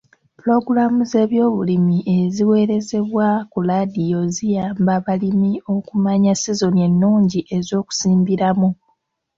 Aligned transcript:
Pulogulaamu 0.37 1.01
z'ebyobulimi 1.11 1.97
eziweerezebwa 2.17 3.27
ku 3.51 3.59
laadiyo 3.67 4.21
ziyamba 4.35 4.93
balimi 5.05 5.51
okumanya 5.75 6.33
sizoni 6.41 6.79
ennungi 6.87 7.39
ez'okusimbiramu. 7.57 8.69